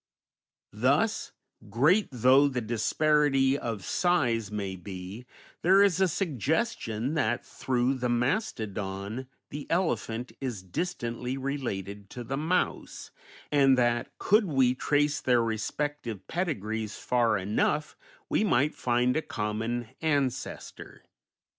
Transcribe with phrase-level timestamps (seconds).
[0.73, 1.31] Thus,
[1.69, 5.27] great though the disparity of size may be,
[5.61, 12.35] there is a suggestion that through the mastodon the elephant is distantly related to the
[12.35, 13.11] mouse,
[13.51, 17.95] and that, could we trace their respective pedigrees far enough,
[18.27, 21.03] we might find a common ancestor.